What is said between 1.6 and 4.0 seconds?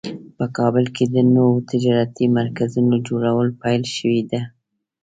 تجارتي مرکزونو جوړول پیل